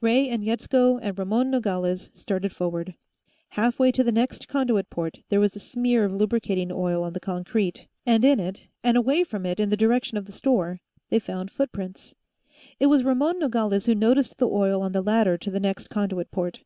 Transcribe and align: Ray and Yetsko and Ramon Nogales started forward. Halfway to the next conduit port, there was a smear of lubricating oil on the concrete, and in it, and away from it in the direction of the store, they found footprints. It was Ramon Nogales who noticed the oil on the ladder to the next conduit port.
Ray 0.00 0.30
and 0.30 0.42
Yetsko 0.42 0.98
and 1.02 1.18
Ramon 1.18 1.50
Nogales 1.50 2.08
started 2.14 2.50
forward. 2.50 2.94
Halfway 3.50 3.92
to 3.92 4.02
the 4.02 4.10
next 4.10 4.48
conduit 4.48 4.88
port, 4.88 5.20
there 5.28 5.38
was 5.38 5.54
a 5.54 5.58
smear 5.58 6.02
of 6.06 6.14
lubricating 6.14 6.72
oil 6.72 7.04
on 7.04 7.12
the 7.12 7.20
concrete, 7.20 7.86
and 8.06 8.24
in 8.24 8.40
it, 8.40 8.68
and 8.82 8.96
away 8.96 9.22
from 9.22 9.44
it 9.44 9.60
in 9.60 9.68
the 9.68 9.76
direction 9.76 10.16
of 10.16 10.24
the 10.24 10.32
store, 10.32 10.80
they 11.10 11.18
found 11.18 11.50
footprints. 11.50 12.14
It 12.80 12.86
was 12.86 13.04
Ramon 13.04 13.38
Nogales 13.38 13.84
who 13.84 13.94
noticed 13.94 14.38
the 14.38 14.48
oil 14.48 14.80
on 14.80 14.92
the 14.92 15.02
ladder 15.02 15.36
to 15.36 15.50
the 15.50 15.60
next 15.60 15.90
conduit 15.90 16.30
port. 16.30 16.62